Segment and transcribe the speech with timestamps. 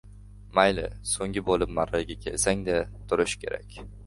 [0.59, 2.79] Mayli soʻnggi boʻlib marraga kelsangda
[3.13, 3.81] turish kerak.